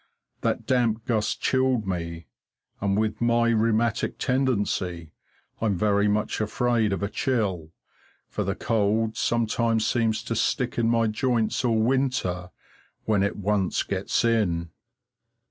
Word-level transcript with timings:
That 0.41 0.65
damp 0.65 1.05
gust 1.05 1.41
chilled 1.41 1.85
me, 1.85 2.25
and 2.79 2.97
with 2.97 3.21
my 3.21 3.49
rheumatic 3.51 4.17
tendency 4.17 5.11
I'm 5.61 5.75
very 5.75 6.07
much 6.07 6.41
afraid 6.41 6.91
of 6.91 7.03
a 7.03 7.07
chill, 7.07 7.71
for 8.27 8.43
the 8.43 8.55
cold 8.55 9.15
sometimes 9.15 9.85
seems 9.85 10.23
to 10.23 10.35
stick 10.35 10.79
in 10.79 10.89
my 10.89 11.05
joints 11.05 11.63
all 11.63 11.77
winter 11.79 12.49
when 13.05 13.21
it 13.21 13.35
once 13.35 13.83
gets 13.83 14.25
in. 14.25 14.71